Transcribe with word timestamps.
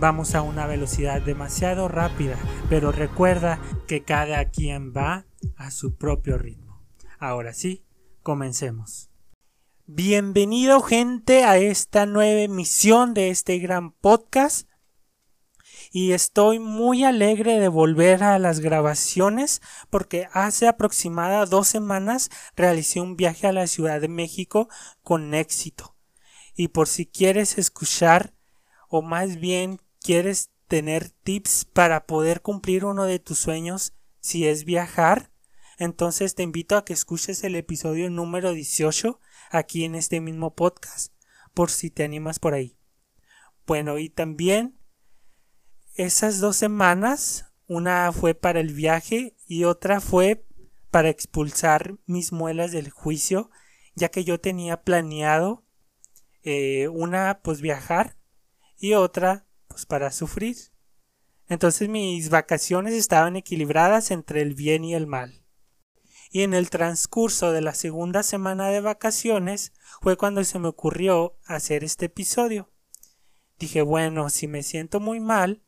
Vamos 0.00 0.34
a 0.34 0.42
una 0.42 0.66
velocidad 0.66 1.22
demasiado 1.22 1.88
rápida, 1.88 2.36
pero 2.68 2.90
recuerda 2.90 3.60
que 3.86 4.02
cada 4.02 4.44
quien 4.46 4.92
va 4.92 5.24
a 5.56 5.70
su 5.70 5.96
propio 5.96 6.36
ritmo. 6.36 6.82
Ahora 7.18 7.54
sí, 7.54 7.84
comencemos. 8.22 9.10
Bienvenido 9.86 10.80
gente 10.80 11.44
a 11.44 11.58
esta 11.58 12.06
nueva 12.06 12.40
emisión 12.40 13.14
de 13.14 13.30
este 13.30 13.58
gran 13.58 13.92
podcast 13.92 14.68
y 15.92 16.12
estoy 16.12 16.58
muy 16.58 17.04
alegre 17.04 17.60
de 17.60 17.68
volver 17.68 18.24
a 18.24 18.38
las 18.40 18.58
grabaciones 18.58 19.62
porque 19.90 20.26
hace 20.32 20.66
aproximada 20.66 21.46
dos 21.46 21.68
semanas 21.68 22.30
realicé 22.56 23.00
un 23.00 23.16
viaje 23.16 23.46
a 23.46 23.52
la 23.52 23.68
Ciudad 23.68 24.00
de 24.00 24.08
México 24.08 24.68
con 25.02 25.34
éxito 25.34 25.94
y 26.56 26.68
por 26.68 26.88
si 26.88 27.06
quieres 27.06 27.58
escuchar 27.58 28.34
o 28.88 29.02
más 29.02 29.36
bien 29.36 29.80
quieres 30.04 30.50
tener 30.68 31.10
tips 31.10 31.64
para 31.64 32.06
poder 32.06 32.42
cumplir 32.42 32.84
uno 32.84 33.06
de 33.06 33.18
tus 33.18 33.40
sueños 33.40 33.94
si 34.20 34.46
es 34.46 34.64
viajar 34.64 35.34
entonces 35.78 36.34
te 36.34 36.42
invito 36.42 36.76
a 36.76 36.84
que 36.84 36.92
escuches 36.92 37.42
el 37.44 37.56
episodio 37.56 38.08
número 38.10 38.52
18 38.52 39.18
aquí 39.50 39.84
en 39.84 39.94
este 39.94 40.20
mismo 40.20 40.54
podcast, 40.54 41.12
por 41.52 41.70
si 41.70 41.90
te 41.90 42.04
animas 42.04 42.38
por 42.38 42.54
ahí. 42.54 42.78
Bueno, 43.66 43.98
y 43.98 44.08
también 44.08 44.78
esas 45.94 46.40
dos 46.40 46.56
semanas, 46.56 47.52
una 47.66 48.12
fue 48.12 48.34
para 48.34 48.60
el 48.60 48.72
viaje 48.72 49.36
y 49.46 49.64
otra 49.64 50.00
fue 50.00 50.46
para 50.90 51.08
expulsar 51.08 51.96
mis 52.06 52.30
muelas 52.32 52.70
del 52.70 52.90
juicio, 52.90 53.50
ya 53.96 54.10
que 54.10 54.22
yo 54.22 54.40
tenía 54.40 54.82
planeado 54.82 55.64
eh, 56.42 56.88
una 56.88 57.40
pues 57.42 57.60
viajar 57.60 58.16
y 58.76 58.94
otra 58.94 59.46
pues 59.74 59.86
para 59.86 60.10
sufrir. 60.12 60.56
Entonces 61.48 61.88
mis 61.88 62.30
vacaciones 62.30 62.94
estaban 62.94 63.36
equilibradas 63.36 64.10
entre 64.10 64.40
el 64.40 64.54
bien 64.54 64.84
y 64.84 64.94
el 64.94 65.06
mal 65.06 65.44
y 66.34 66.42
en 66.42 66.52
el 66.52 66.68
transcurso 66.68 67.52
de 67.52 67.60
la 67.60 67.74
segunda 67.74 68.24
semana 68.24 68.68
de 68.68 68.80
vacaciones 68.80 69.72
fue 70.02 70.16
cuando 70.16 70.42
se 70.42 70.58
me 70.58 70.66
ocurrió 70.66 71.38
hacer 71.44 71.84
este 71.84 72.06
episodio. 72.06 72.72
Dije, 73.56 73.82
bueno, 73.82 74.28
si 74.30 74.48
me 74.48 74.64
siento 74.64 74.98
muy 74.98 75.20
mal, 75.20 75.62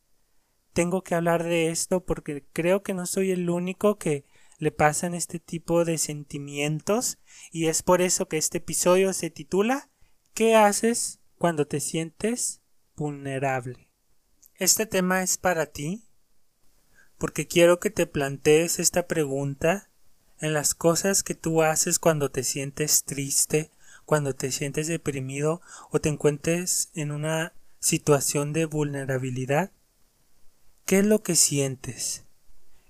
tengo 0.73 1.03
que 1.03 1.15
hablar 1.15 1.45
de 1.45 1.69
esto 1.69 2.03
porque 2.03 2.45
creo 2.51 2.83
que 2.83 2.93
no 2.93 3.05
soy 3.05 3.31
el 3.31 3.49
único 3.49 3.97
que 3.97 4.25
le 4.59 4.71
pasan 4.71 5.13
este 5.13 5.39
tipo 5.39 5.85
de 5.85 5.97
sentimientos 5.97 7.17
y 7.49 7.67
es 7.67 7.81
por 7.81 8.01
eso 8.01 8.27
que 8.27 8.35
este 8.35 8.57
episodio 8.57 9.13
se 9.13 9.29
titula 9.29 9.89
¿Qué 10.33 10.57
haces 10.57 11.21
cuando 11.37 11.65
te 11.65 11.79
sientes 11.79 12.61
vulnerable? 12.97 13.86
Este 14.59 14.87
tema 14.87 15.21
es 15.21 15.37
para 15.37 15.67
ti 15.67 16.01
porque 17.19 17.45
quiero 17.45 17.79
que 17.79 17.91
te 17.91 18.07
plantees 18.07 18.79
esta 18.79 19.05
pregunta 19.05 19.87
en 20.39 20.53
las 20.53 20.73
cosas 20.73 21.21
que 21.21 21.35
tú 21.35 21.61
haces 21.61 21.99
cuando 21.99 22.31
te 22.31 22.43
sientes 22.43 23.03
triste, 23.03 23.69
cuando 24.05 24.33
te 24.33 24.51
sientes 24.51 24.87
deprimido 24.87 25.61
o 25.91 25.99
te 25.99 26.09
encuentres 26.09 26.89
en 26.95 27.11
una 27.11 27.53
situación 27.79 28.51
de 28.51 28.65
vulnerabilidad? 28.65 29.71
¿Qué 30.85 30.99
es 30.99 31.05
lo 31.05 31.21
que 31.21 31.35
sientes? 31.35 32.23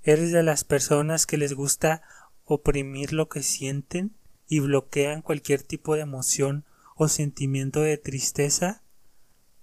¿Eres 0.04 0.32
de 0.32 0.44
las 0.44 0.64
personas 0.64 1.26
que 1.26 1.36
les 1.36 1.54
gusta 1.54 2.02
oprimir 2.46 3.12
lo 3.12 3.28
que 3.28 3.44
sienten 3.44 4.16
y 4.48 4.62
bloquean 4.62 5.22
cualquier 5.22 5.64
tipo 5.64 5.96
de 5.96 6.02
emoción 6.02 6.64
o 6.96 7.10
sentimiento 7.10 7.82
de 7.82 7.98
tristeza? 7.98 8.84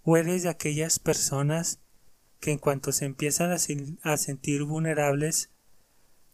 ¿O 0.02 0.18
eres 0.18 0.42
de 0.42 0.50
aquellas 0.50 0.98
personas 0.98 1.78
que 2.44 2.52
en 2.52 2.58
cuanto 2.58 2.92
se 2.92 3.06
empiezan 3.06 3.52
a, 3.52 3.56
a 4.02 4.16
sentir 4.18 4.64
vulnerables 4.64 5.48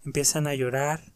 empiezan 0.04 0.48
a 0.48 0.56
llorar, 0.56 1.15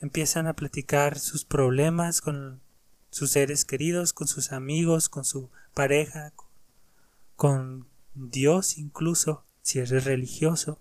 empiezan 0.00 0.48
a 0.48 0.56
platicar 0.56 1.20
sus 1.20 1.44
problemas 1.44 2.20
con 2.20 2.60
sus 3.08 3.30
seres 3.30 3.64
queridos, 3.64 4.12
con 4.12 4.26
sus 4.26 4.50
amigos, 4.50 5.08
con 5.08 5.24
su 5.24 5.48
pareja, 5.74 6.32
con 7.36 7.86
Dios 8.14 8.78
incluso, 8.78 9.44
si 9.62 9.78
eres 9.78 10.06
religioso. 10.06 10.80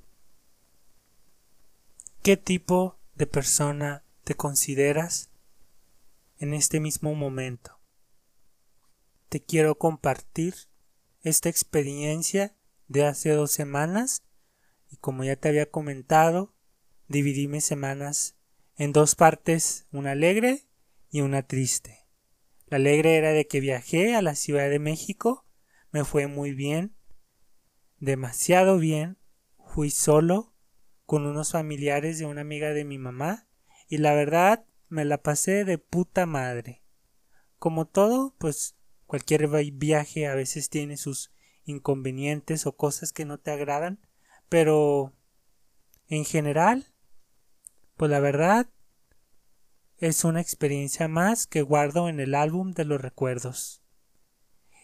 ¿Qué 2.23 2.35
tipo 2.35 2.97
de 3.13 3.27
persona 3.27 4.03
te 4.23 4.33
consideras 4.33 5.29
en 6.39 6.55
este 6.55 6.79
mismo 6.79 7.13
momento? 7.13 7.77
Te 9.29 9.39
quiero 9.39 9.77
compartir 9.77 10.55
esta 11.25 11.49
experiencia 11.49 12.55
de 12.87 13.03
hace 13.03 13.31
dos 13.31 13.51
semanas 13.51 14.23
y 14.91 14.97
como 14.97 15.23
ya 15.23 15.35
te 15.35 15.49
había 15.49 15.69
comentado, 15.71 16.53
dividí 17.07 17.47
mis 17.47 17.65
semanas 17.65 18.37
en 18.77 18.93
dos 18.93 19.15
partes, 19.15 19.87
una 19.91 20.11
alegre 20.11 20.67
y 21.09 21.21
una 21.21 21.41
triste. 21.41 22.07
La 22.67 22.77
alegre 22.77 23.17
era 23.17 23.31
de 23.31 23.47
que 23.47 23.59
viajé 23.59 24.15
a 24.15 24.21
la 24.21 24.35
Ciudad 24.35 24.69
de 24.69 24.77
México, 24.77 25.47
me 25.91 26.05
fue 26.05 26.27
muy 26.27 26.53
bien, 26.53 26.95
demasiado 27.99 28.77
bien, 28.77 29.17
fui 29.65 29.89
solo, 29.89 30.53
con 31.07 31.25
unos 31.25 31.53
familiares 31.53 32.19
de 32.19 32.27
una 32.27 32.41
amiga 32.41 32.69
de 32.69 32.85
mi 32.85 32.99
mamá, 32.99 33.47
y 33.87 33.97
la 33.97 34.13
verdad 34.13 34.65
me 34.89 35.05
la 35.05 35.23
pasé 35.23 35.65
de 35.65 35.79
puta 35.79 36.27
madre. 36.27 36.83
Como 37.57 37.87
todo, 37.87 38.35
pues 38.37 38.74
cualquier 39.05 39.47
viaje 39.73 40.27
a 40.27 40.35
veces 40.35 40.69
tiene 40.69 40.97
sus 40.97 41.31
inconvenientes 41.63 42.65
o 42.65 42.75
cosas 42.75 43.11
que 43.11 43.25
no 43.25 43.39
te 43.39 43.51
agradan, 43.51 43.99
pero 44.49 45.13
en 46.07 46.25
general 46.25 46.85
pues 47.95 48.11
la 48.11 48.19
verdad 48.19 48.69
es 49.97 50.25
una 50.25 50.41
experiencia 50.41 51.07
más 51.07 51.47
que 51.47 51.61
guardo 51.61 52.09
en 52.09 52.19
el 52.19 52.35
álbum 52.35 52.73
de 52.73 52.85
los 52.85 52.99
recuerdos. 52.99 53.81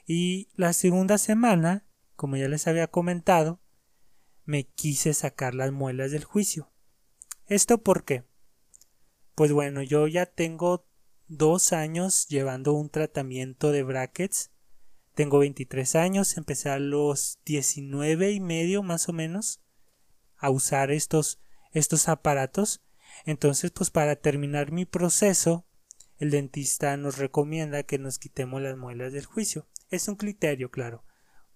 Y 0.05 0.49
la 0.55 0.73
segunda 0.73 1.17
semana, 1.17 1.85
como 2.15 2.37
ya 2.37 2.47
les 2.47 2.67
había 2.67 2.87
comentado, 2.87 3.61
me 4.45 4.63
quise 4.63 5.13
sacar 5.13 5.53
las 5.53 5.71
muelas 5.71 6.11
del 6.11 6.23
juicio. 6.23 6.71
¿Esto 7.45 7.83
por 7.83 8.05
qué? 8.05 8.23
Pues 9.35 9.51
bueno, 9.51 9.81
yo 9.81 10.07
ya 10.07 10.25
tengo 10.25 10.87
dos 11.37 11.73
años 11.73 12.27
llevando 12.27 12.73
un 12.73 12.89
tratamiento 12.89 13.71
de 13.71 13.83
brackets. 13.83 14.51
Tengo 15.15 15.39
23 15.39 15.95
años, 15.95 16.37
empecé 16.37 16.69
a 16.69 16.79
los 16.79 17.39
19 17.45 18.31
y 18.31 18.39
medio 18.39 18.83
más 18.83 19.09
o 19.09 19.13
menos 19.13 19.61
a 20.37 20.49
usar 20.49 20.91
estos, 20.91 21.39
estos 21.71 22.07
aparatos 22.07 22.81
entonces, 23.25 23.71
pues 23.71 23.89
para 23.89 24.15
terminar 24.15 24.71
mi 24.71 24.85
proceso, 24.85 25.67
el 26.17 26.31
dentista 26.31 26.95
nos 26.97 27.17
recomienda 27.17 27.83
que 27.83 27.99
nos 27.99 28.19
quitemos 28.19 28.61
las 28.61 28.77
muelas 28.77 29.13
del 29.13 29.25
juicio. 29.25 29.67
Es 29.89 30.07
un 30.07 30.15
criterio, 30.15 30.71
claro. 30.71 31.05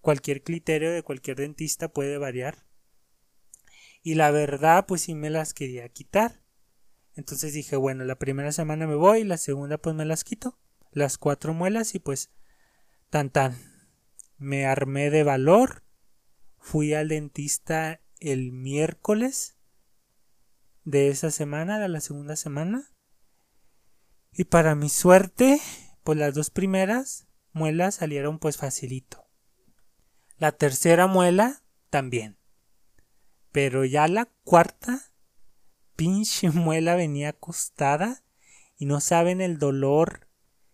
Cualquier 0.02 0.44
criterio 0.44 0.92
de 0.92 1.04
cualquier 1.04 1.38
dentista 1.38 1.90
puede 1.90 2.18
variar. 2.18 2.68
Y 4.04 4.16
la 4.16 4.30
verdad, 4.32 4.86
pues 4.86 5.02
sí 5.02 5.16
me 5.16 5.30
las 5.30 5.54
quería 5.54 5.90
quitar. 5.90 6.44
Entonces 7.16 7.54
dije, 7.54 7.76
bueno, 7.76 8.04
la 8.04 8.16
primera 8.16 8.52
semana 8.52 8.88
me 8.88 8.96
voy, 8.96 9.24
la 9.24 9.38
segunda 9.38 9.78
pues 9.78 9.96
me 9.96 10.06
las 10.06 10.24
quito. 10.24 10.60
Las 10.92 11.18
cuatro 11.18 11.54
muelas 11.54 11.96
y 11.96 12.00
pues 12.00 12.32
tan 13.10 13.30
tan. 13.30 13.58
Me 14.38 14.66
armé 14.66 15.10
de 15.10 15.24
valor. 15.24 15.84
Fui 16.58 16.94
al 16.94 17.10
dentista 17.10 18.02
el 18.20 18.52
miércoles 18.52 19.58
de 20.84 21.10
esa 21.10 21.32
semana, 21.32 21.80
de 21.80 21.88
la 21.90 22.02
segunda 22.02 22.36
semana. 22.36 22.92
Y 24.32 24.46
para 24.46 24.76
mi 24.76 24.90
suerte, 24.90 25.62
pues 26.04 26.18
las 26.18 26.34
dos 26.34 26.50
primeras 26.50 27.28
muelas 27.54 27.96
salieron 27.96 28.40
pues 28.40 28.58
facilito. 28.58 29.26
La 30.38 30.52
tercera 30.52 31.08
muela 31.08 31.64
también. 31.90 32.38
Pero 33.52 33.86
ya 33.86 34.08
la 34.08 34.26
cuarta, 34.44 35.14
pinche 35.96 36.50
muela 36.52 36.96
venía 36.96 37.30
acostada 37.30 38.24
y 38.78 38.86
no 38.86 39.00
saben 39.00 39.42
el 39.42 39.58
dolor 39.58 40.28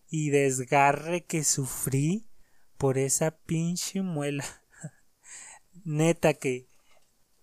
y 0.09 0.29
desgarre 0.29 1.23
que 1.23 1.43
sufrí 1.43 2.27
por 2.77 2.97
esa 2.97 3.31
pinche 3.31 4.01
muela. 4.01 4.45
neta 5.83 6.33
que, 6.33 6.67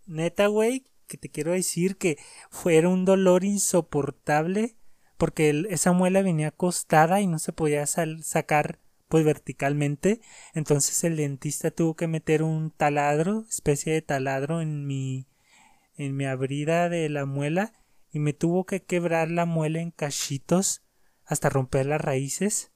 neta 0.06 0.46
güey, 0.46 0.84
que 1.06 1.16
te 1.16 1.30
quiero 1.30 1.52
decir 1.52 1.96
que 1.96 2.18
fue 2.50 2.86
un 2.86 3.04
dolor 3.04 3.44
insoportable 3.44 4.76
porque 5.16 5.66
esa 5.70 5.92
muela 5.92 6.22
venía 6.22 6.48
acostada 6.48 7.20
y 7.20 7.26
no 7.26 7.38
se 7.38 7.52
podía 7.52 7.84
sacar 7.86 8.78
pues 9.08 9.24
verticalmente 9.24 10.20
entonces 10.54 11.02
el 11.02 11.16
dentista 11.16 11.70
tuvo 11.70 11.96
que 11.96 12.06
meter 12.06 12.42
un 12.42 12.70
taladro 12.70 13.46
especie 13.48 13.92
de 13.92 14.02
taladro 14.02 14.60
en 14.60 14.86
mi 14.86 15.27
en 15.98 16.16
mi 16.16 16.24
abrida 16.24 16.88
de 16.88 17.08
la 17.08 17.26
muela 17.26 17.72
y 18.10 18.20
me 18.20 18.32
tuvo 18.32 18.64
que 18.64 18.82
quebrar 18.82 19.30
la 19.30 19.44
muela 19.44 19.80
en 19.80 19.90
cachitos 19.90 20.82
hasta 21.26 21.50
romper 21.50 21.86
las 21.86 22.00
raíces 22.00 22.72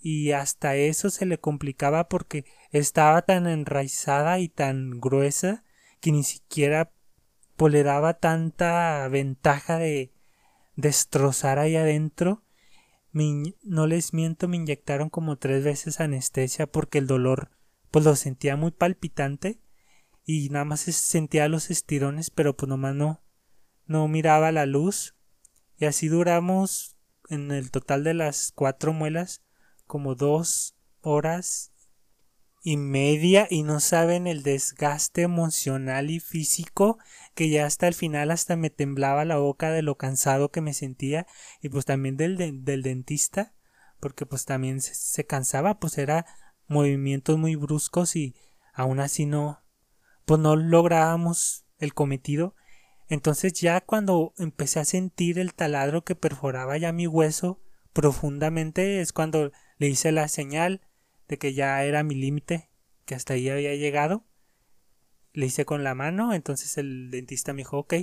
y 0.00 0.32
hasta 0.32 0.76
eso 0.76 1.10
se 1.10 1.26
le 1.26 1.38
complicaba 1.38 2.08
porque 2.08 2.44
estaba 2.70 3.22
tan 3.22 3.46
enraizada 3.46 4.38
y 4.38 4.48
tan 4.48 5.00
gruesa 5.00 5.64
que 6.00 6.12
ni 6.12 6.22
siquiera 6.22 6.92
pues, 7.56 7.72
le 7.72 7.82
daba 7.82 8.14
tanta 8.14 9.06
ventaja 9.08 9.78
de 9.78 10.12
destrozar 10.76 11.58
ahí 11.58 11.76
adentro. 11.76 12.42
no 13.12 13.86
les 13.86 14.12
miento, 14.12 14.46
me 14.48 14.56
inyectaron 14.56 15.08
como 15.08 15.36
tres 15.36 15.64
veces 15.64 16.00
anestesia 16.00 16.66
porque 16.66 16.98
el 16.98 17.06
dolor 17.06 17.50
pues 17.90 18.04
lo 18.04 18.16
sentía 18.16 18.56
muy 18.56 18.72
palpitante 18.72 19.60
y 20.24 20.48
nada 20.48 20.64
más 20.64 20.80
sentía 20.80 21.48
los 21.48 21.70
estirones 21.70 22.30
pero 22.30 22.56
pues 22.56 22.68
nomás 22.68 22.94
no 22.94 23.24
no 23.86 24.08
miraba 24.08 24.52
la 24.52 24.66
luz. 24.66 25.14
Y 25.76 25.86
así 25.86 26.08
duramos 26.08 26.96
en 27.28 27.50
el 27.50 27.70
total 27.70 28.04
de 28.04 28.14
las 28.14 28.52
cuatro 28.54 28.92
muelas 28.92 29.42
como 29.86 30.14
dos 30.14 30.76
horas 31.00 31.72
y 32.62 32.76
media 32.78 33.46
y 33.50 33.62
no 33.62 33.80
saben 33.80 34.26
el 34.26 34.42
desgaste 34.42 35.22
emocional 35.22 36.10
y 36.10 36.20
físico 36.20 36.98
que 37.34 37.50
ya 37.50 37.66
hasta 37.66 37.88
el 37.88 37.94
final 37.94 38.30
hasta 38.30 38.56
me 38.56 38.70
temblaba 38.70 39.26
la 39.26 39.36
boca 39.36 39.70
de 39.70 39.82
lo 39.82 39.96
cansado 39.96 40.50
que 40.50 40.62
me 40.62 40.72
sentía 40.72 41.26
y 41.60 41.68
pues 41.68 41.84
también 41.84 42.16
del, 42.16 42.64
del 42.64 42.82
dentista 42.82 43.54
porque 44.00 44.24
pues 44.24 44.46
también 44.46 44.80
se, 44.80 44.94
se, 44.94 45.26
cansaba 45.26 45.78
pues 45.78 45.98
era 45.98 46.24
movimientos 46.66 47.38
muy 47.38 47.54
bruscos 47.54 48.16
y 48.16 48.34
aún 48.72 48.98
así 48.98 49.26
no 49.26 49.63
pues 50.24 50.40
no 50.40 50.56
lográbamos 50.56 51.64
el 51.78 51.94
cometido 51.94 52.54
entonces 53.08 53.52
ya 53.54 53.80
cuando 53.80 54.32
empecé 54.38 54.80
a 54.80 54.84
sentir 54.84 55.38
el 55.38 55.54
taladro 55.54 56.04
que 56.04 56.14
perforaba 56.14 56.76
ya 56.78 56.92
mi 56.92 57.06
hueso 57.06 57.60
profundamente 57.92 59.00
es 59.00 59.12
cuando 59.12 59.52
le 59.78 59.88
hice 59.88 60.12
la 60.12 60.28
señal 60.28 60.80
de 61.28 61.38
que 61.38 61.54
ya 61.54 61.82
era 61.84 62.02
mi 62.02 62.14
límite, 62.14 62.70
que 63.06 63.14
hasta 63.14 63.34
ahí 63.34 63.48
había 63.48 63.74
llegado. 63.74 64.24
Le 65.32 65.46
hice 65.46 65.64
con 65.64 65.84
la 65.84 65.94
mano, 65.94 66.32
entonces 66.32 66.76
el 66.78 67.10
dentista 67.10 67.52
me 67.52 67.58
dijo, 67.58 67.78
ok, 67.78 67.94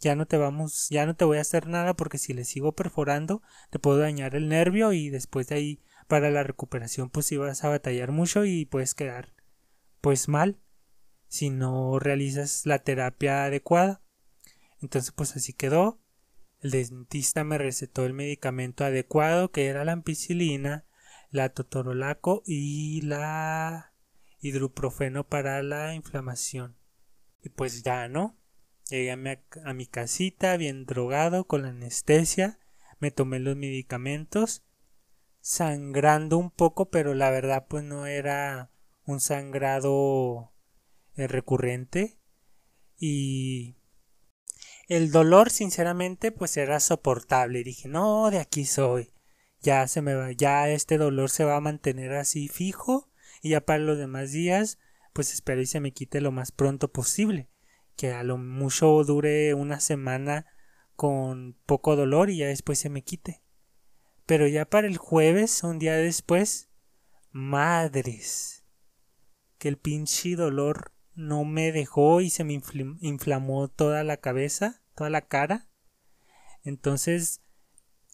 ya 0.00 0.16
no 0.16 0.26
te 0.26 0.36
vamos, 0.36 0.88
ya 0.90 1.06
no 1.06 1.14
te 1.14 1.24
voy 1.24 1.38
a 1.38 1.42
hacer 1.42 1.68
nada 1.68 1.94
porque 1.94 2.18
si 2.18 2.32
le 2.32 2.44
sigo 2.44 2.72
perforando 2.72 3.40
te 3.70 3.78
puedo 3.78 3.98
dañar 3.98 4.34
el 4.34 4.48
nervio 4.48 4.92
y 4.92 5.10
después 5.10 5.46
de 5.46 5.54
ahí 5.54 5.82
para 6.08 6.30
la 6.30 6.42
recuperación 6.42 7.08
pues 7.08 7.30
ibas 7.30 7.62
a 7.62 7.68
batallar 7.68 8.10
mucho 8.10 8.44
y 8.44 8.64
puedes 8.64 8.94
quedar 8.94 9.32
pues 10.00 10.28
mal 10.28 10.58
si 11.32 11.48
no 11.48 11.98
realizas 11.98 12.66
la 12.66 12.80
terapia 12.80 13.46
adecuada. 13.46 14.02
Entonces 14.82 15.12
pues 15.12 15.34
así 15.34 15.54
quedó. 15.54 15.98
El 16.60 16.72
dentista 16.72 17.42
me 17.42 17.56
recetó 17.56 18.04
el 18.04 18.12
medicamento 18.12 18.84
adecuado 18.84 19.50
que 19.50 19.68
era 19.68 19.86
la 19.86 19.92
ampicilina, 19.92 20.84
la 21.30 21.48
totorolaco 21.48 22.42
y 22.44 23.00
la 23.00 23.94
hidroprofeno 24.42 25.26
para 25.26 25.62
la 25.62 25.94
inflamación. 25.94 26.76
Y 27.42 27.48
pues 27.48 27.82
ya, 27.82 28.08
¿no? 28.08 28.36
Llegué 28.90 29.12
a 29.12 29.16
mi, 29.16 29.30
a 29.64 29.72
mi 29.72 29.86
casita 29.86 30.58
bien 30.58 30.84
drogado 30.84 31.46
con 31.46 31.62
la 31.62 31.68
anestesia, 31.68 32.58
me 33.00 33.10
tomé 33.10 33.38
los 33.38 33.56
medicamentos, 33.56 34.64
sangrando 35.40 36.36
un 36.36 36.50
poco, 36.50 36.90
pero 36.90 37.14
la 37.14 37.30
verdad 37.30 37.68
pues 37.70 37.84
no 37.84 38.04
era 38.04 38.70
un 39.06 39.18
sangrado 39.18 40.51
recurrente 41.16 42.18
y 42.98 43.76
el 44.88 45.10
dolor 45.10 45.50
sinceramente 45.50 46.32
pues 46.32 46.56
era 46.56 46.80
soportable. 46.80 47.64
Dije 47.64 47.88
no 47.88 48.30
de 48.30 48.38
aquí 48.38 48.64
soy. 48.64 49.12
Ya 49.60 49.86
se 49.86 50.02
me 50.02 50.14
va, 50.14 50.32
ya 50.32 50.68
este 50.68 50.98
dolor 50.98 51.30
se 51.30 51.44
va 51.44 51.56
a 51.56 51.60
mantener 51.60 52.14
así 52.14 52.48
fijo 52.48 53.10
y 53.42 53.50
ya 53.50 53.60
para 53.60 53.78
los 53.78 53.98
demás 53.98 54.32
días 54.32 54.78
pues 55.12 55.32
espero 55.32 55.60
y 55.60 55.66
se 55.66 55.80
me 55.80 55.92
quite 55.92 56.20
lo 56.20 56.32
más 56.32 56.52
pronto 56.52 56.92
posible. 56.92 57.48
Que 57.96 58.12
a 58.12 58.22
lo 58.22 58.38
mucho 58.38 59.04
dure 59.04 59.54
una 59.54 59.80
semana 59.80 60.46
con 60.96 61.56
poco 61.66 61.96
dolor 61.96 62.30
y 62.30 62.38
ya 62.38 62.46
después 62.46 62.78
se 62.78 62.88
me 62.88 63.02
quite 63.02 63.42
pero 64.26 64.46
ya 64.46 64.64
para 64.64 64.86
el 64.86 64.96
jueves 64.96 65.62
un 65.62 65.78
día 65.78 65.94
después 65.94 66.70
madres 67.32 68.64
que 69.58 69.68
el 69.68 69.76
pinche 69.76 70.36
dolor 70.36 70.92
no 71.14 71.44
me 71.44 71.72
dejó 71.72 72.20
y 72.20 72.30
se 72.30 72.44
me 72.44 72.60
inflamó 73.00 73.68
toda 73.68 74.04
la 74.04 74.16
cabeza 74.16 74.82
toda 74.94 75.10
la 75.10 75.22
cara 75.22 75.68
entonces 76.64 77.40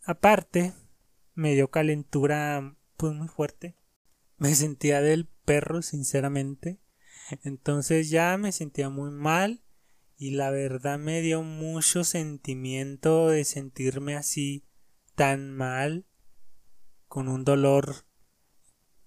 aparte 0.05 0.73
me 1.35 1.55
dio 1.55 1.71
calentura 1.71 2.77
pues 2.97 3.15
muy 3.15 3.29
fuerte. 3.29 3.77
Me 4.39 4.55
sentía 4.55 5.01
del 5.01 5.27
perro, 5.45 5.83
sinceramente. 5.83 6.81
Entonces 7.45 8.11
ya 8.11 8.37
me 8.37 8.53
sentía 8.53 8.89
muy 8.89 9.11
mal 9.11 9.63
y 10.17 10.33
la 10.33 10.51
verdad 10.51 10.99
me 10.99 11.21
dio 11.21 11.43
mucho 11.43 12.03
sentimiento 12.03 13.29
de 13.29 13.45
sentirme 13.45 14.17
así 14.17 14.65
tan 15.15 15.53
mal 15.53 16.07
con 17.07 17.29
un 17.29 17.45
dolor 17.45 18.08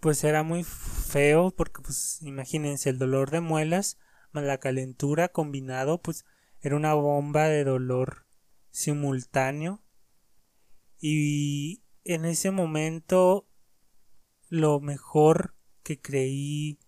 pues 0.01 0.24
era 0.25 0.44
muy 0.44 0.65
feo 0.65 1.51
porque 1.51 1.81
pues 1.81 2.21
imagínense 2.21 2.89
el 2.89 2.98
dolor 2.98 3.31
de 3.31 3.39
muelas 3.39 3.98
más 4.33 4.44
la 4.44 4.57
calentura 4.57 5.30
combinado 5.30 6.01
pues 6.01 6.25
era 6.59 6.75
una 6.75 6.94
bomba 6.94 7.45
de 7.45 7.63
dolor 7.63 8.25
simultáneo 8.71 9.81
y 11.00 11.83
en 12.03 12.25
ese 12.25 12.51
momento 12.51 13.48
lo 14.50 14.81
mejor 14.81 15.56
que 15.83 16.01
creí 16.01 16.80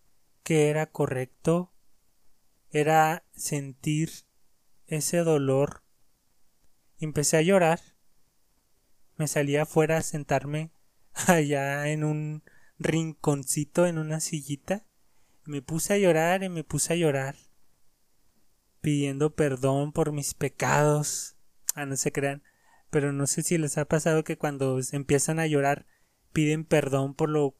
que 0.43 0.69
era 0.69 0.87
correcto 0.87 1.73
era 2.69 3.23
sentir 3.35 4.11
ese 4.87 5.17
dolor. 5.19 5.83
Empecé 6.97 7.37
a 7.37 7.41
llorar. 7.41 7.79
Me 9.15 9.27
salí 9.27 9.55
afuera 9.57 9.97
a 9.97 10.01
sentarme 10.01 10.71
allá 11.27 11.87
en 11.87 12.03
un 12.03 12.43
rinconcito, 12.79 13.85
en 13.85 13.97
una 13.97 14.19
sillita. 14.19 14.85
Me 15.45 15.61
puse 15.61 15.93
a 15.93 15.97
llorar 15.97 16.43
y 16.43 16.49
me 16.49 16.63
puse 16.63 16.93
a 16.93 16.95
llorar. 16.95 17.35
Pidiendo 18.81 19.35
perdón 19.35 19.91
por 19.91 20.11
mis 20.11 20.33
pecados. 20.33 21.35
Ah, 21.75 21.85
no 21.85 21.95
se 21.95 22.11
crean 22.11 22.43
pero 22.93 23.11
no 23.11 23.25
sé 23.25 23.41
si 23.41 23.57
les 23.57 23.79
ha 23.79 23.85
pasado 23.85 24.23
que 24.23 24.37
cuando 24.37 24.79
empiezan 24.91 25.39
a 25.39 25.47
llorar 25.47 25.87
piden 26.31 26.63
perdón 26.63 27.15
por 27.15 27.27
lo 27.27 27.55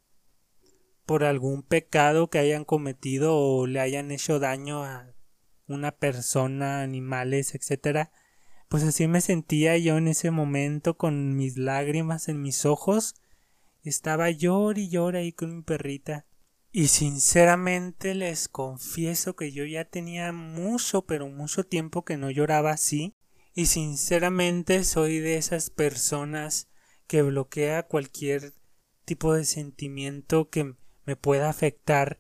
por 1.08 1.24
algún 1.24 1.64
pecado 1.64 2.30
que 2.30 2.38
hayan 2.38 2.66
cometido 2.66 3.36
o 3.36 3.66
le 3.66 3.80
hayan 3.80 4.12
hecho 4.12 4.40
daño 4.40 4.84
a 4.84 5.12
una 5.68 5.92
persona, 5.92 6.82
animales, 6.84 7.56
etcétera. 7.56 8.12
Pues 8.70 8.84
así 8.84 9.08
me 9.08 9.22
sentía 9.22 9.76
yo 9.78 9.98
en 9.98 10.08
ese 10.08 10.30
momento 10.30 10.98
con 10.98 11.36
mis 11.36 11.58
lágrimas 11.58 12.30
en 12.30 12.42
mis 12.42 12.66
ojos. 12.66 13.16
Estaba 13.84 14.32
llor 14.32 14.78
y 14.78 14.90
llor 14.90 15.16
ahí 15.16 15.32
con 15.32 15.56
mi 15.56 15.62
perrita. 15.62 16.26
Y 16.72 16.88
sinceramente 16.88 18.16
les 18.16 18.48
confieso 18.48 19.36
que 19.36 19.52
yo 19.52 19.66
ya 19.66 19.86
tenía 19.86 20.32
mucho, 20.32 21.04
pero 21.06 21.28
mucho 21.30 21.64
tiempo 21.64 22.04
que 22.04 22.18
no 22.18 22.32
lloraba 22.32 22.72
así 22.72 23.16
y 23.54 23.68
sinceramente 23.68 24.84
soy 24.84 25.20
de 25.20 25.38
esas 25.38 25.70
personas 25.70 26.70
que 27.08 27.22
bloquea 27.22 27.84
cualquier 27.84 28.54
tipo 29.06 29.34
de 29.34 29.46
sentimiento 29.46 30.50
que 30.50 30.76
me 31.06 31.16
pueda 31.16 31.50
afectar, 31.50 32.20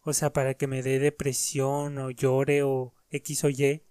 o 0.00 0.12
sea, 0.12 0.32
para 0.32 0.54
que 0.54 0.66
me 0.66 0.82
dé 0.82 0.98
depresión 0.98 1.98
o 1.98 2.10
llore 2.10 2.62
o 2.62 2.94
X 3.10 3.44
o 3.44 3.50
Y. 3.50 3.84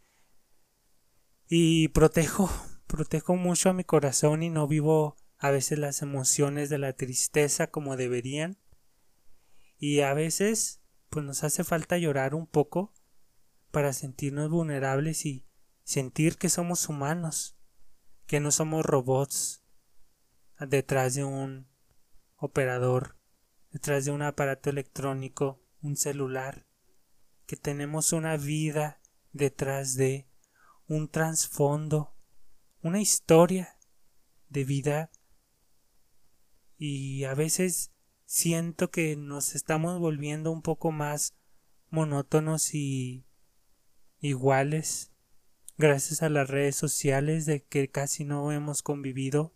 Y 1.47 1.89
protejo, 1.89 2.49
protejo 2.87 3.35
mucho 3.35 3.69
a 3.69 3.73
mi 3.73 3.83
corazón 3.83 4.41
y 4.41 4.49
no 4.49 4.67
vivo 4.67 5.17
a 5.39 5.51
veces 5.51 5.79
las 5.79 6.01
emociones 6.01 6.69
de 6.69 6.77
la 6.77 6.93
tristeza 6.93 7.67
como 7.67 7.95
deberían. 7.95 8.57
Y 9.77 10.01
a 10.01 10.13
veces, 10.13 10.81
pues 11.09 11.25
nos 11.25 11.45
hace 11.45 11.63
falta 11.63 11.97
llorar 11.97 12.35
un 12.35 12.45
poco 12.45 12.93
para 13.71 13.93
sentirnos 13.93 14.49
vulnerables 14.49 15.25
y 15.25 15.45
sentir 15.83 16.37
que 16.37 16.49
somos 16.49 16.89
humanos, 16.89 17.57
que 18.27 18.41
no 18.41 18.51
somos 18.51 18.85
robots 18.85 19.63
detrás 20.59 21.15
de 21.15 21.23
un 21.23 21.69
operador, 22.35 23.17
detrás 23.71 24.03
de 24.03 24.11
un 24.11 24.21
aparato 24.21 24.69
electrónico, 24.69 25.63
un 25.81 25.95
celular, 25.95 26.67
que 27.45 27.55
tenemos 27.55 28.11
una 28.11 28.35
vida 28.35 28.99
detrás 29.31 29.95
de 29.95 30.27
un 30.87 31.07
trasfondo, 31.07 32.13
una 32.81 32.99
historia 32.99 33.77
de 34.49 34.65
vida 34.65 35.11
y 36.79 37.25
a 37.25 37.35
veces 37.35 37.91
siento 38.25 38.89
que 38.89 39.15
nos 39.17 39.53
estamos 39.53 39.99
volviendo 39.99 40.49
un 40.51 40.63
poco 40.63 40.91
más 40.91 41.35
monótonos 41.89 42.73
y 42.73 43.25
iguales 44.21 45.11
gracias 45.77 46.23
a 46.23 46.29
las 46.29 46.49
redes 46.49 46.75
sociales 46.75 47.45
de 47.45 47.63
que 47.63 47.89
casi 47.89 48.23
no 48.23 48.51
hemos 48.51 48.81
convivido 48.81 49.53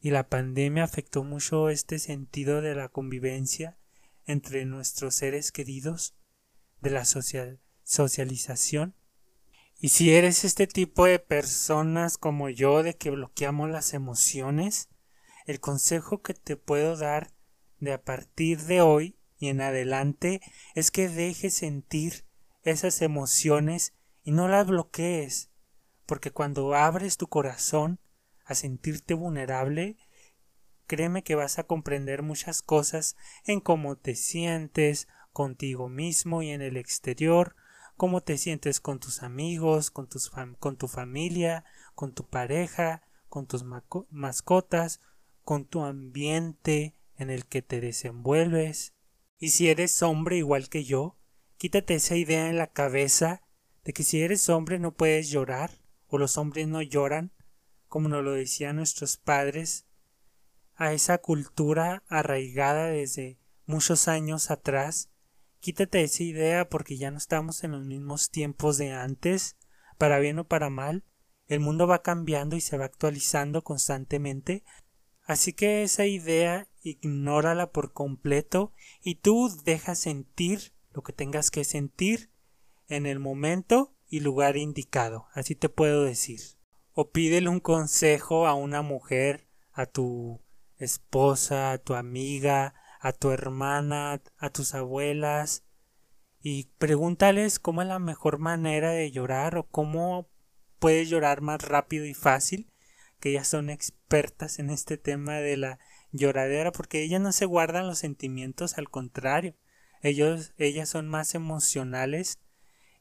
y 0.00 0.10
la 0.10 0.28
pandemia 0.28 0.84
afectó 0.84 1.24
mucho 1.24 1.70
este 1.70 1.98
sentido 1.98 2.60
de 2.60 2.74
la 2.74 2.90
convivencia 2.90 3.78
entre 4.26 4.66
nuestros 4.66 5.14
seres 5.14 5.50
queridos, 5.50 6.14
de 6.82 6.90
la 6.90 7.06
socialización. 7.84 8.94
Y 9.78 9.88
si 9.88 10.14
eres 10.14 10.44
este 10.44 10.66
tipo 10.66 11.06
de 11.06 11.18
personas 11.18 12.18
como 12.18 12.50
yo 12.50 12.82
de 12.82 12.94
que 12.94 13.10
bloqueamos 13.10 13.70
las 13.70 13.94
emociones, 13.94 14.90
el 15.44 15.60
consejo 15.60 16.22
que 16.22 16.34
te 16.34 16.56
puedo 16.56 16.96
dar 16.96 17.30
de 17.80 17.92
a 17.92 18.02
partir 18.02 18.62
de 18.62 18.80
hoy 18.80 19.16
y 19.38 19.48
en 19.48 19.60
adelante 19.60 20.40
es 20.74 20.90
que 20.90 21.08
dejes 21.08 21.54
sentir 21.54 22.24
esas 22.62 23.02
emociones 23.02 23.94
y 24.22 24.32
no 24.32 24.48
las 24.48 24.66
bloquees, 24.66 25.50
porque 26.06 26.30
cuando 26.30 26.74
abres 26.74 27.18
tu 27.18 27.28
corazón 27.28 28.00
a 28.46 28.54
sentirte 28.54 29.14
vulnerable, 29.14 29.96
créeme 30.86 31.22
que 31.22 31.34
vas 31.34 31.58
a 31.58 31.64
comprender 31.64 32.22
muchas 32.22 32.62
cosas 32.62 33.16
en 33.44 33.60
cómo 33.60 33.96
te 33.96 34.14
sientes 34.14 35.08
contigo 35.32 35.88
mismo 35.88 36.42
y 36.42 36.50
en 36.50 36.62
el 36.62 36.76
exterior, 36.76 37.56
cómo 37.96 38.22
te 38.22 38.38
sientes 38.38 38.80
con 38.80 38.98
tus 38.98 39.22
amigos, 39.22 39.90
con, 39.90 40.08
tus 40.08 40.30
con 40.58 40.76
tu 40.76 40.88
familia, 40.88 41.64
con 41.94 42.14
tu 42.14 42.26
pareja, 42.26 43.02
con 43.28 43.46
tus 43.46 43.64
mascotas, 44.10 45.00
con 45.44 45.66
tu 45.66 45.84
ambiente 45.84 46.94
en 47.16 47.30
el 47.30 47.46
que 47.46 47.62
te 47.62 47.80
desenvuelves. 47.80 48.94
Y 49.38 49.50
si 49.50 49.68
eres 49.68 50.02
hombre 50.02 50.36
igual 50.36 50.68
que 50.68 50.84
yo, 50.84 51.16
quítate 51.58 51.94
esa 51.94 52.16
idea 52.16 52.48
en 52.48 52.58
la 52.58 52.66
cabeza 52.66 53.42
de 53.84 53.92
que 53.92 54.02
si 54.02 54.22
eres 54.22 54.48
hombre 54.48 54.78
no 54.78 54.94
puedes 54.94 55.30
llorar, 55.30 55.70
o 56.08 56.18
los 56.18 56.38
hombres 56.38 56.66
no 56.66 56.82
lloran, 56.82 57.32
como 57.88 58.08
nos 58.08 58.24
lo 58.24 58.32
decían 58.32 58.76
nuestros 58.76 59.16
padres, 59.16 59.86
a 60.74 60.92
esa 60.92 61.18
cultura 61.18 62.02
arraigada 62.08 62.86
desde 62.86 63.38
muchos 63.66 64.08
años 64.08 64.50
atrás. 64.50 65.10
Quítate 65.60 66.02
esa 66.02 66.22
idea 66.22 66.68
porque 66.68 66.96
ya 66.96 67.10
no 67.10 67.18
estamos 67.18 67.64
en 67.64 67.72
los 67.72 67.84
mismos 67.84 68.30
tiempos 68.30 68.78
de 68.78 68.92
antes, 68.92 69.56
para 69.98 70.18
bien 70.18 70.38
o 70.38 70.48
para 70.48 70.70
mal. 70.70 71.04
El 71.46 71.60
mundo 71.60 71.86
va 71.86 72.02
cambiando 72.02 72.56
y 72.56 72.60
se 72.60 72.76
va 72.76 72.86
actualizando 72.86 73.62
constantemente. 73.62 74.64
Así 75.24 75.52
que 75.52 75.82
esa 75.82 76.06
idea 76.06 76.68
ignórala 76.82 77.72
por 77.72 77.92
completo 77.92 78.72
y 79.02 79.16
tú 79.16 79.50
deja 79.64 79.94
sentir 79.94 80.74
lo 80.92 81.02
que 81.02 81.12
tengas 81.12 81.50
que 81.50 81.64
sentir 81.64 82.30
en 82.88 83.06
el 83.06 83.18
momento 83.18 83.94
y 84.08 84.20
lugar 84.20 84.56
indicado. 84.56 85.26
Así 85.32 85.54
te 85.54 85.68
puedo 85.68 86.04
decir. 86.04 86.40
O 86.92 87.10
pídele 87.10 87.48
un 87.48 87.60
consejo 87.60 88.46
a 88.46 88.54
una 88.54 88.82
mujer, 88.82 89.48
a 89.72 89.86
tu 89.86 90.40
esposa, 90.78 91.72
a 91.72 91.78
tu 91.78 91.94
amiga, 91.94 92.74
a 93.00 93.12
tu 93.12 93.30
hermana, 93.30 94.22
a 94.38 94.50
tus 94.50 94.74
abuelas, 94.74 95.64
y 96.40 96.68
pregúntales 96.76 97.58
cómo 97.58 97.80
es 97.80 97.88
la 97.88 97.98
mejor 97.98 98.38
manera 98.38 98.90
de 98.90 99.10
llorar 99.10 99.56
o 99.56 99.66
cómo 99.66 100.28
puedes 100.78 101.08
llorar 101.08 101.40
más 101.40 101.62
rápido 101.62 102.04
y 102.04 102.12
fácil, 102.12 102.70
que 103.24 103.30
ellas 103.30 103.48
son 103.48 103.70
expertas 103.70 104.58
en 104.58 104.68
este 104.68 104.98
tema 104.98 105.36
de 105.36 105.56
la 105.56 105.78
lloradera, 106.12 106.72
porque 106.72 107.02
ellas 107.02 107.22
no 107.22 107.32
se 107.32 107.46
guardan 107.46 107.86
los 107.86 107.98
sentimientos, 107.98 108.76
al 108.76 108.90
contrario, 108.90 109.56
ellos, 110.02 110.52
ellas 110.58 110.90
son 110.90 111.08
más 111.08 111.34
emocionales 111.34 112.38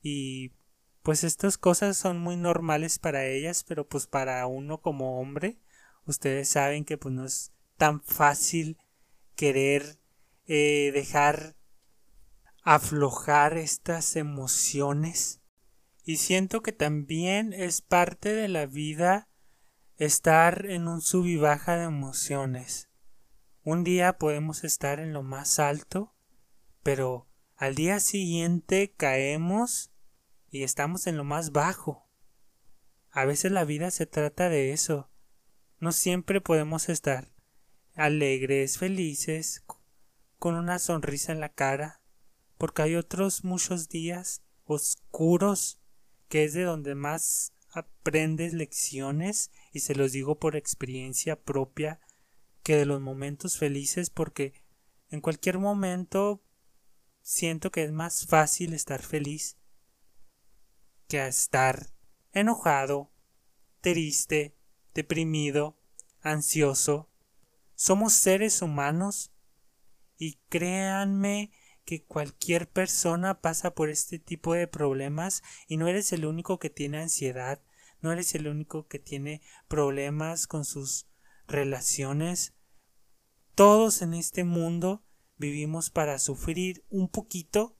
y 0.02 0.54
pues 1.02 1.26
estas 1.26 1.58
cosas 1.58 1.98
son 1.98 2.20
muy 2.20 2.38
normales 2.38 3.00
para 3.00 3.26
ellas, 3.26 3.66
pero 3.68 3.86
pues 3.86 4.08
para 4.08 4.48
uno 4.48 4.80
como 4.80 5.20
hombre, 5.20 5.60
ustedes 6.06 6.48
saben 6.48 6.86
que 6.86 6.98
pues 6.98 7.14
no 7.14 7.26
es 7.26 7.52
tan 7.76 8.02
fácil 8.02 8.78
querer 9.36 10.00
eh, 10.48 10.92
dejar 10.94 11.58
aflojar 12.64 13.58
estas 13.58 14.16
emociones. 14.16 15.42
Y 16.06 16.16
siento 16.16 16.62
que 16.62 16.72
también 16.72 17.52
es 17.52 17.82
parte 17.82 18.34
de 18.34 18.48
la 18.48 18.68
vida 18.68 19.28
estar 19.98 20.66
en 20.66 20.88
un 20.88 21.02
sub 21.02 21.26
y 21.26 21.38
baja 21.38 21.78
de 21.78 21.84
emociones. 21.86 22.90
Un 23.64 23.84
día 23.84 24.18
podemos 24.18 24.64
estar 24.64 25.00
en 25.00 25.14
lo 25.14 25.24
más 25.24 25.60
alto, 25.60 26.16
pero 26.82 27.30
al 27.56 27.76
día 27.76 28.00
siguiente 28.00 28.94
caemos 28.96 29.92
y 30.50 30.64
estamos 30.64 31.08
en 31.08 31.18
lo 31.18 31.24
más 31.24 31.52
bajo. 31.52 32.10
A 33.12 33.26
veces 33.26 33.52
la 33.52 33.64
vida 33.64 33.92
se 33.92 34.06
trata 34.06 34.50
de 34.50 34.74
eso. 34.74 35.10
No 35.80 35.92
siempre 35.92 36.42
podemos 36.42 36.90
estar 36.90 37.32
alegres, 37.94 38.78
felices, 38.78 39.64
con 40.40 40.56
una 40.56 40.80
sonrisa 40.80 41.32
en 41.32 41.40
la 41.40 41.50
cara, 41.50 42.02
porque 42.58 42.82
hay 42.82 42.96
otros 42.96 43.44
muchos 43.44 43.90
días 43.90 44.42
oscuros 44.66 45.80
que 46.28 46.44
es 46.44 46.54
de 46.54 46.64
donde 46.64 46.96
más 46.96 47.54
aprendes 47.70 48.54
lecciones 48.54 49.52
y 49.74 49.82
se 49.82 49.96
los 49.96 50.14
digo 50.14 50.40
por 50.40 50.56
experiencia 50.56 51.42
propia 51.42 52.00
que 52.64 52.78
de 52.78 52.86
los 52.86 53.02
momentos 53.02 53.58
felices 53.58 54.10
porque 54.10 54.54
en 55.10 55.20
cualquier 55.20 55.60
momento 55.60 56.42
siento 57.22 57.72
que 57.72 57.84
es 57.84 57.92
más 57.92 58.26
fácil 58.28 58.74
estar 58.74 59.02
feliz 59.02 59.58
que 61.08 61.28
estar 61.28 61.94
enojado, 62.32 63.12
triste, 63.82 64.56
deprimido, 64.94 65.78
ansioso, 66.22 67.12
somos 67.76 68.14
seres 68.14 68.62
humanos 68.62 69.32
y 70.18 70.40
créanme 70.50 71.52
que 71.86 72.06
cualquier 72.06 72.70
persona 72.70 73.42
pasa 73.42 73.76
por 73.76 73.90
este 73.90 74.18
tipo 74.18 74.54
de 74.54 74.68
problemas 74.68 75.44
y 75.68 75.78
no 75.78 75.88
eres 75.88 76.14
el 76.14 76.26
único 76.26 76.60
que 76.60 76.70
tiene 76.70 77.00
ansiedad, 77.00 77.62
no 78.04 78.12
eres 78.12 78.36
el 78.36 78.48
único 78.48 78.88
que 78.88 79.00
tiene 79.00 79.42
problemas 79.68 80.46
con 80.46 80.66
sus 80.66 81.08
relaciones. 81.48 82.54
Todos 83.56 84.02
en 84.02 84.14
este 84.14 84.44
mundo 84.44 85.04
vivimos 85.38 85.90
para 85.90 86.20
sufrir 86.20 86.86
un 86.90 87.10
poquito, 87.10 87.78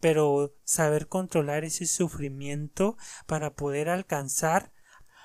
pero 0.00 0.56
saber 0.64 1.08
controlar 1.08 1.64
ese 1.64 1.86
sufrimiento 1.86 2.96
para 3.26 3.54
poder 3.54 3.88
alcanzar 3.88 4.72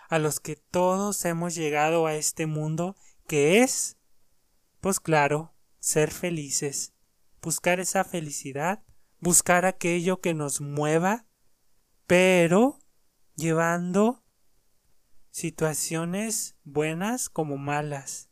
a 0.09 0.19
los 0.19 0.39
que 0.39 0.55
todos 0.55 1.25
hemos 1.25 1.55
llegado 1.55 2.05
a 2.05 2.15
este 2.15 2.45
mundo 2.45 2.95
¿Qué 3.29 3.61
es? 3.61 3.95
Pues 4.81 4.99
claro, 4.99 5.53
ser 5.77 6.09
felices, 6.09 6.95
buscar 7.43 7.79
esa 7.79 8.03
felicidad, 8.03 8.83
buscar 9.19 9.67
aquello 9.67 10.19
que 10.19 10.33
nos 10.33 10.61
mueva, 10.61 11.27
pero 12.07 12.79
llevando 13.39 14.24
situaciones 15.31 16.55
buenas 16.63 17.29
como 17.29 17.58
malas. 17.58 18.29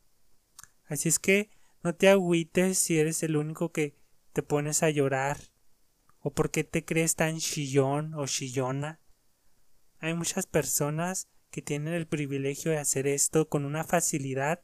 Así 0.86 1.10
es 1.10 1.20
que 1.20 1.50
no 1.84 1.96
te 1.96 2.10
agüites 2.10 2.78
si 2.78 3.00
eres 3.00 3.24
el 3.24 3.38
único 3.38 3.72
que 3.72 3.96
te 4.34 4.44
pones 4.44 4.84
a 4.84 4.90
llorar 4.90 5.38
o 6.20 6.32
porque 6.32 6.64
te 6.64 6.84
crees 6.84 7.16
tan 7.16 7.38
chillón 7.38 8.14
o 8.14 8.28
chillona. 8.28 9.00
Hay 10.00 10.14
muchas 10.14 10.46
personas 10.46 11.30
que 11.50 11.62
tienen 11.62 11.94
el 11.94 12.08
privilegio 12.08 12.72
de 12.72 12.78
hacer 12.78 13.08
esto 13.08 13.48
con 13.50 13.66
una 13.66 13.84
facilidad 13.84 14.62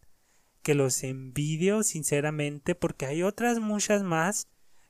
que 0.62 0.76
los 0.76 1.04
envidio 1.04 1.84
sinceramente 1.84 2.76
porque 2.76 3.06
hay 3.06 3.24
otras 3.24 3.60
muchas 3.60 4.04
más 4.04 4.48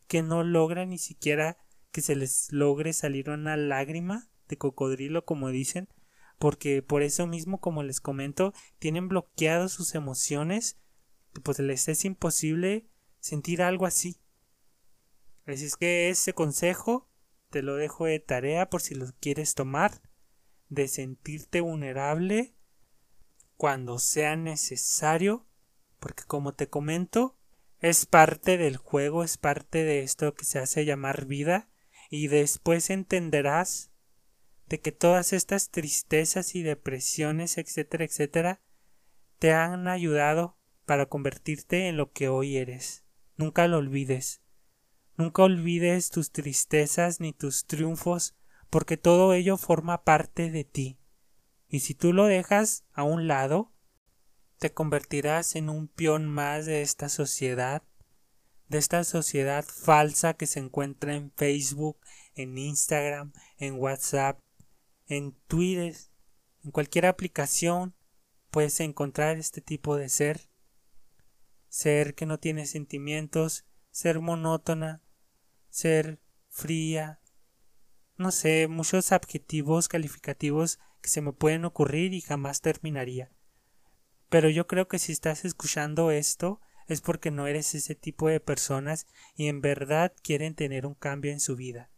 que 0.07 0.21
no 0.21 0.43
logran 0.43 0.89
ni 0.89 0.97
siquiera 0.97 1.57
que 1.91 2.01
se 2.01 2.15
les 2.15 2.51
logre 2.51 2.93
salir 2.93 3.29
una 3.29 3.55
lágrima 3.55 4.27
de 4.53 4.57
cocodrilo 4.57 5.25
como 5.25 5.49
dicen 5.49 5.89
porque 6.39 6.81
por 6.81 7.03
eso 7.03 7.27
mismo 7.27 7.59
como 7.59 7.83
les 7.83 8.01
comento 8.01 8.53
tienen 8.79 9.07
bloqueados 9.07 9.71
sus 9.71 9.95
emociones 9.95 10.77
pues 11.43 11.59
les 11.59 11.87
es 11.87 12.05
imposible 12.05 12.87
sentir 13.19 13.61
algo 13.61 13.85
así. 13.85 14.19
Así 15.45 15.65
es 15.65 15.75
que 15.75 16.09
ese 16.09 16.33
consejo 16.33 17.09
te 17.49 17.63
lo 17.63 17.75
dejo 17.75 18.05
de 18.05 18.19
tarea 18.19 18.69
por 18.69 18.81
si 18.81 18.95
lo 18.95 19.07
quieres 19.19 19.55
tomar 19.55 20.01
de 20.69 20.87
sentirte 20.87 21.61
vulnerable 21.61 22.53
cuando 23.57 23.97
sea 23.97 24.35
necesario 24.35 25.47
porque 26.03 26.23
como 26.25 26.53
te 26.53 26.67
comento, 26.67 27.37
es 27.79 28.05
parte 28.05 28.57
del 28.57 28.75
juego, 28.75 29.23
es 29.23 29.37
parte 29.37 29.85
de 29.85 30.01
esto 30.01 30.33
que 30.33 30.43
se 30.43 30.59
hace 30.59 30.83
llamar 30.83 31.27
vida, 31.27 31.69
y 32.09 32.27
después 32.27 32.89
entenderás 32.89 33.89
de 34.67 34.79
que 34.79 34.91
todas 34.91 35.33
estas 35.33 35.69
tristezas 35.69 36.55
y 36.55 36.63
depresiones, 36.63 37.57
etcétera, 37.57 38.05
etcétera, 38.05 38.61
te 39.39 39.53
han 39.53 39.87
ayudado 39.87 40.57
para 40.85 41.07
convertirte 41.07 41.87
en 41.87 41.97
lo 41.97 42.11
que 42.11 42.29
hoy 42.29 42.57
eres. 42.57 43.03
Nunca 43.35 43.67
lo 43.67 43.77
olvides. 43.77 44.41
Nunca 45.17 45.43
olvides 45.43 46.09
tus 46.09 46.31
tristezas 46.31 47.19
ni 47.19 47.33
tus 47.33 47.65
triunfos, 47.65 48.35
porque 48.69 48.97
todo 48.97 49.33
ello 49.33 49.57
forma 49.57 50.03
parte 50.03 50.49
de 50.49 50.63
ti. 50.63 50.97
Y 51.67 51.81
si 51.81 51.93
tú 51.93 52.13
lo 52.13 52.25
dejas 52.25 52.85
a 52.93 53.03
un 53.03 53.27
lado, 53.27 53.73
te 54.57 54.73
convertirás 54.73 55.55
en 55.55 55.69
un 55.69 55.87
peón 55.87 56.27
más 56.27 56.65
de 56.65 56.81
esta 56.81 57.09
sociedad, 57.09 57.83
de 58.69 58.77
esta 58.77 59.03
sociedad 59.03 59.65
falsa 59.65 60.35
que 60.35 60.47
se 60.47 60.59
encuentra 60.59 61.15
en 61.15 61.31
Facebook, 61.31 61.99
en 62.33 62.57
Instagram, 62.57 63.33
en 63.57 63.75
WhatsApp, 63.75 64.39
en 65.07 65.33
Twitter, 65.47 65.95
en 66.63 66.71
cualquier 66.71 67.05
aplicación 67.05 67.95
puedes 68.51 68.79
encontrar 68.79 69.37
este 69.37 69.61
tipo 69.61 69.97
de 69.97 70.09
ser. 70.09 70.49
Ser 71.69 72.13
que 72.15 72.25
no 72.25 72.39
tiene 72.39 72.65
sentimientos, 72.65 73.65
ser 73.89 74.19
monótona, 74.19 75.01
ser 75.69 76.21
fría, 76.49 77.19
no 78.15 78.31
sé, 78.31 78.67
muchos 78.67 79.11
adjetivos 79.11 79.87
calificativos 79.87 80.79
que 81.01 81.09
se 81.09 81.21
me 81.21 81.33
pueden 81.33 81.65
ocurrir 81.65 82.13
y 82.13 82.21
jamás 82.21 82.61
terminaría. 82.61 83.31
Pero 84.29 84.49
yo 84.49 84.67
creo 84.67 84.87
que 84.87 84.99
si 84.99 85.11
estás 85.11 85.45
escuchando 85.45 86.11
esto 86.11 86.61
es 86.87 87.01
porque 87.01 87.31
no 87.31 87.47
eres 87.47 87.75
ese 87.75 87.95
tipo 87.95 88.27
de 88.27 88.39
personas 88.39 89.07
y 89.35 89.47
en 89.47 89.61
verdad 89.61 90.13
quieren 90.21 90.55
tener 90.55 90.85
un 90.85 90.93
cambio 90.93 91.31
en 91.31 91.39
su 91.39 91.55
vida. 91.55 91.89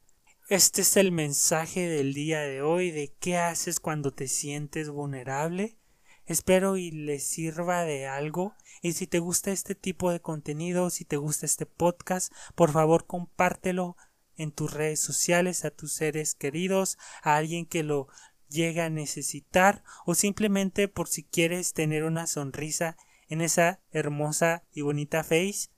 Este 0.47 0.83
es 0.83 0.95
el 0.95 1.11
mensaje 1.11 1.89
del 1.89 2.13
día 2.13 2.41
de 2.41 2.61
hoy 2.61 2.91
de 2.91 3.11
qué 3.19 3.35
haces 3.35 3.79
cuando 3.79 4.11
te 4.11 4.27
sientes 4.27 4.91
vulnerable. 4.91 5.79
Espero 6.27 6.77
y 6.77 6.91
les 6.91 7.25
sirva 7.25 7.83
de 7.83 8.05
algo. 8.05 8.53
Y 8.83 8.93
si 8.93 9.07
te 9.07 9.17
gusta 9.17 9.51
este 9.51 9.73
tipo 9.73 10.11
de 10.11 10.19
contenido, 10.19 10.91
si 10.91 11.03
te 11.03 11.17
gusta 11.17 11.47
este 11.47 11.65
podcast, 11.65 12.31
por 12.53 12.71
favor 12.71 13.07
compártelo 13.07 13.97
en 14.37 14.51
tus 14.51 14.71
redes 14.71 14.99
sociales 14.99 15.65
a 15.65 15.71
tus 15.71 15.93
seres 15.93 16.35
queridos, 16.35 16.99
a 17.23 17.37
alguien 17.37 17.65
que 17.65 17.81
lo 17.81 18.07
llegue 18.47 18.81
a 18.81 18.91
necesitar 18.91 19.83
o 20.05 20.13
simplemente 20.13 20.87
por 20.87 21.07
si 21.07 21.23
quieres 21.23 21.73
tener 21.73 22.03
una 22.03 22.27
sonrisa 22.27 22.97
en 23.29 23.41
esa 23.41 23.81
hermosa 23.89 24.63
y 24.71 24.81
bonita 24.81 25.23
face. 25.23 25.69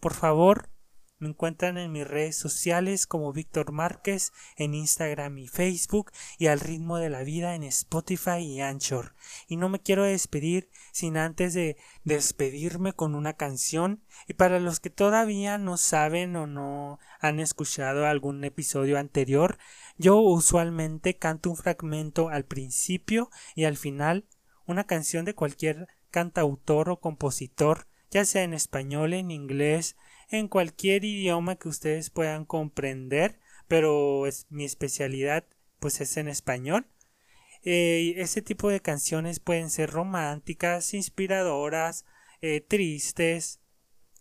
Por 0.00 0.14
favor, 0.14 0.70
me 1.18 1.28
encuentran 1.28 1.78
en 1.78 1.92
mis 1.92 2.06
redes 2.06 2.36
sociales 2.36 3.06
como 3.06 3.32
Víctor 3.32 3.72
Márquez 3.72 4.32
en 4.56 4.74
Instagram 4.74 5.38
y 5.38 5.46
Facebook 5.46 6.10
y 6.38 6.48
al 6.48 6.60
ritmo 6.60 6.98
de 6.98 7.08
la 7.08 7.22
vida 7.22 7.54
en 7.54 7.62
Spotify 7.62 8.38
y 8.38 8.60
Anchor. 8.60 9.14
Y 9.46 9.56
no 9.56 9.68
me 9.68 9.80
quiero 9.80 10.02
despedir 10.02 10.70
sin 10.92 11.16
antes 11.16 11.54
de 11.54 11.76
despedirme 12.02 12.92
con 12.92 13.14
una 13.14 13.34
canción. 13.34 14.02
Y 14.26 14.34
para 14.34 14.58
los 14.58 14.80
que 14.80 14.90
todavía 14.90 15.56
no 15.56 15.76
saben 15.76 16.34
o 16.36 16.46
no 16.46 16.98
han 17.20 17.40
escuchado 17.40 18.06
algún 18.06 18.42
episodio 18.44 18.98
anterior, 18.98 19.58
yo 19.96 20.18
usualmente 20.18 21.16
canto 21.16 21.50
un 21.50 21.56
fragmento 21.56 22.28
al 22.28 22.44
principio 22.44 23.30
y 23.54 23.64
al 23.64 23.76
final, 23.76 24.26
una 24.66 24.84
canción 24.84 25.24
de 25.24 25.34
cualquier 25.34 25.86
cantautor 26.10 26.90
o 26.90 27.00
compositor, 27.00 27.86
ya 28.10 28.24
sea 28.24 28.42
en 28.42 28.54
español, 28.54 29.12
en 29.14 29.30
inglés, 29.30 29.96
en 30.30 30.48
cualquier 30.48 31.04
idioma 31.04 31.56
que 31.56 31.68
ustedes 31.68 32.10
puedan 32.10 32.44
comprender, 32.44 33.38
pero 33.68 34.26
es, 34.26 34.46
mi 34.50 34.64
especialidad 34.64 35.44
pues 35.78 36.00
es 36.00 36.16
en 36.16 36.28
español. 36.28 36.86
Eh, 37.62 38.14
ese 38.18 38.42
tipo 38.42 38.68
de 38.68 38.80
canciones 38.80 39.40
pueden 39.40 39.70
ser 39.70 39.90
románticas, 39.90 40.94
inspiradoras, 40.94 42.04
eh, 42.40 42.60
tristes, 42.60 43.60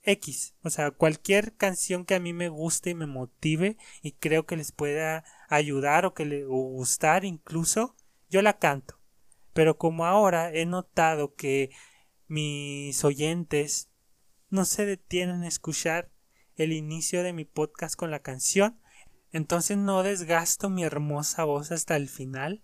X, 0.04 0.56
o 0.63 0.69
sea, 0.69 0.91
cualquier 0.91 1.56
canción 1.56 2.06
que 2.06 2.15
a 2.15 2.19
mí 2.19 2.34
me 2.34 2.49
guste 2.49 2.89
y 2.89 2.95
me 2.95 3.06
motive 3.06 3.77
y 4.01 4.12
creo 4.13 4.45
que 4.45 4.58
les 4.58 4.71
pueda 4.71 5.23
ayudar 5.47 6.06
o 6.06 6.13
que 6.13 6.25
les 6.25 6.45
gustar 6.45 7.23
incluso, 7.23 7.95
yo 8.30 8.41
la 8.41 8.60
canto. 8.60 8.99
Pero 9.54 9.77
como 9.77 10.06
ahora 10.06 10.51
he 10.54 10.65
notado 10.65 11.36
que 11.36 11.69
mis 12.27 13.04
oyentes 13.04 13.89
no 14.53 14.65
se 14.65 14.85
detienen 14.85 15.41
a 15.41 15.47
escuchar 15.47 16.11
el 16.57 16.73
inicio 16.73 17.23
de 17.23 17.33
mi 17.33 17.43
podcast 17.43 17.95
con 17.95 18.11
la 18.11 18.19
canción, 18.19 18.79
entonces 19.31 19.77
no 19.77 20.03
desgasto 20.03 20.69
mi 20.69 20.83
hermosa 20.83 21.43
voz 21.43 21.71
hasta 21.71 21.95
el 21.95 22.07
final. 22.07 22.63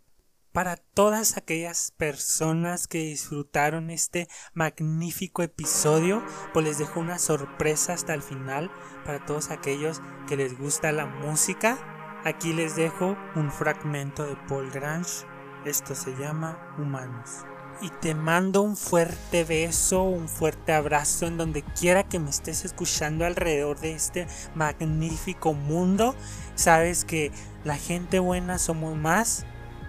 Para 0.52 0.76
todas 0.76 1.36
aquellas 1.36 1.90
personas 1.98 2.88
que 2.88 3.00
disfrutaron 3.00 3.90
este 3.90 4.28
magnífico 4.54 5.42
episodio, 5.42 6.24
pues 6.54 6.64
les 6.64 6.78
dejo 6.78 7.00
una 7.00 7.18
sorpresa 7.18 7.94
hasta 7.94 8.14
el 8.14 8.22
final. 8.22 8.70
Para 9.04 9.26
todos 9.26 9.50
aquellos 9.50 10.00
que 10.28 10.38
les 10.38 10.56
gusta 10.60 10.92
la 10.92 11.08
música, 11.08 12.22
aquí 12.24 12.54
les 12.54 12.76
dejo 12.76 13.18
un 13.36 13.52
fragmento 13.52 14.28
de 14.28 14.36
Paul 14.48 14.70
Grange. 14.70 15.26
Esto 15.66 15.96
se 15.96 16.12
llama 16.12 16.76
Humanos 16.78 17.46
y 17.82 17.90
te 18.02 18.14
mando 18.14 18.62
un 18.62 18.76
fuerte 18.76 19.44
beso, 19.44 20.04
un 20.04 20.28
fuerte 20.28 20.74
abrazo 20.74 21.28
en 21.28 21.38
donde 21.38 21.64
quiera 21.64 22.08
que 22.08 22.20
me 22.20 22.30
estés 22.30 22.66
escuchando 22.66 23.26
alrededor 23.26 23.80
de 23.80 23.94
este 23.94 24.28
magnífico 24.56 25.54
mundo. 25.54 26.16
Sabes 26.56 27.06
que 27.06 27.32
la 27.64 27.78
gente 27.78 28.20
buena 28.20 28.60
somos 28.60 28.98
más 28.98 29.46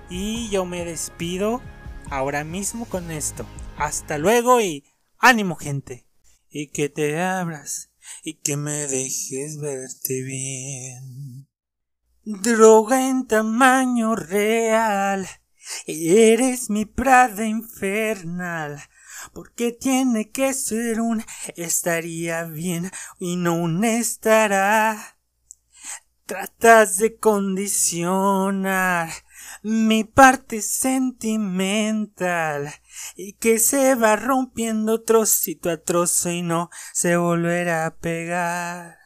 y 0.09 0.49
yo 0.51 0.65
me 0.65 0.85
despido 0.85 1.61
ahora 2.11 2.45
mismo 2.45 2.85
con 2.85 3.11
esto. 3.11 3.45
Hasta 3.77 4.19
luego 4.19 4.61
y 4.61 4.85
ánimo 5.19 5.57
gente. 5.57 6.07
Y 6.49 6.69
que 6.69 6.89
te 6.89 7.21
abras 7.21 7.91
y 8.25 8.35
que 8.35 8.57
me 8.57 8.87
dejes 8.87 9.59
verte 9.59 10.23
bien. 10.23 11.49
Droga 12.25 13.09
en 13.09 13.27
tamaño 13.27 14.15
real 14.17 15.27
Eres 15.87 16.71
mi 16.71 16.87
prada 16.87 17.47
infernal. 17.47 18.81
Porque 19.33 19.73
tiene 19.73 20.31
que 20.31 20.55
ser 20.55 21.01
un 21.01 21.25
estaría 21.57 22.45
bien 22.45 22.91
y 23.19 23.35
no 23.37 23.55
un 23.55 23.85
estará. 23.85 25.17
Tratas 26.27 26.99
de 26.99 27.17
condicionar 27.17 29.11
mi 29.63 30.05
parte 30.05 30.63
sentimental 30.63 32.73
y 33.17 33.33
que 33.35 33.59
se 33.59 33.97
va 33.97 34.17
rompiendo 34.17 35.03
trocito 35.03 35.71
a 35.71 35.77
trozo 35.79 36.31
y 36.31 36.43
no 36.43 36.71
se 36.93 37.17
volverá 37.17 37.87
a 37.87 37.97
pegar. 37.97 39.00